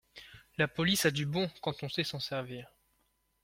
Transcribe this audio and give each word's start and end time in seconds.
La 0.57 0.67
police 0.67 1.05
a 1.05 1.11
du 1.11 1.27
bon 1.27 1.47
quand 1.61 1.83
on 1.83 1.87
sait 1.89 2.03
s'en 2.03 2.19
servir. 2.19 2.71